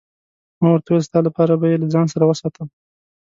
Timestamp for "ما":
0.59-0.67